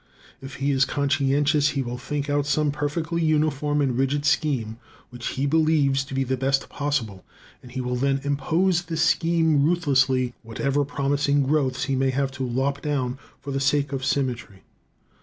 [0.41, 4.77] If he is conscientious, he will think out some perfectly uniform and rigid scheme
[5.11, 7.23] which he believes to be the best possible,
[7.61, 12.43] and he will then impose this scheme ruthlessly, whatever promising growths he may have to
[12.43, 14.63] lop down for the sake of symmetry.